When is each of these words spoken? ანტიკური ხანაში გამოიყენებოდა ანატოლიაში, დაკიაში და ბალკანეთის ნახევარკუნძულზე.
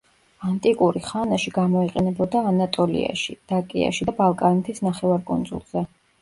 ანტიკური 0.51 1.01
ხანაში 1.09 1.53
გამოიყენებოდა 1.57 2.41
ანატოლიაში, 2.53 3.37
დაკიაში 3.53 4.09
და 4.11 4.17
ბალკანეთის 4.23 4.83
ნახევარკუნძულზე. 4.89 5.87